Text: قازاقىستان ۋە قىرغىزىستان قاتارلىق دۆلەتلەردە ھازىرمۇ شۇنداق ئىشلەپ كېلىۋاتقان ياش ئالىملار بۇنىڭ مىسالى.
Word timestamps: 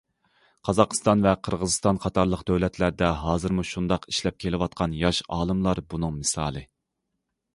قازاقىستان 0.67 1.19
ۋە 1.25 1.33
قىرغىزىستان 1.47 1.99
قاتارلىق 2.05 2.41
دۆلەتلەردە 2.47 3.11
ھازىرمۇ 3.25 3.67
شۇنداق 3.73 4.09
ئىشلەپ 4.13 4.41
كېلىۋاتقان 4.45 4.97
ياش 5.03 5.19
ئالىملار 5.37 5.83
بۇنىڭ 5.93 6.17
مىسالى. 6.23 6.65